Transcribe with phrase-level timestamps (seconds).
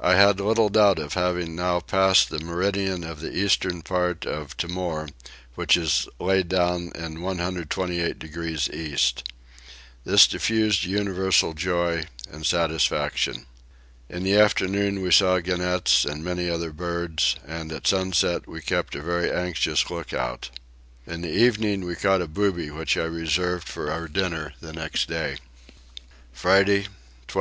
[0.00, 4.56] I had little doubt of having now passed the meridian of the eastern part of
[4.56, 5.08] Timor
[5.56, 9.24] which is laid down in 128 degrees east.
[10.04, 13.46] This diffused universal joy and satisfaction.
[14.08, 18.94] In the afternoon we saw gannets and many other birds, and at sunset we kept
[18.94, 20.48] a very anxious lookout.
[21.08, 25.08] In the evening we caught a booby which I reserved for our dinner the next
[25.08, 25.38] day.
[26.32, 26.82] Friday
[27.26, 27.34] 12.